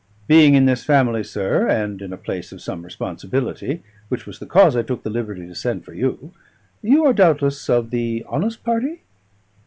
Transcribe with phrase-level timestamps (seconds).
[0.25, 4.47] Being in this family, sir, and in a place of some responsibility (which was the
[4.47, 6.33] cause I took the liberty to send for you),
[6.81, 9.01] you are doubtless of the honest party?"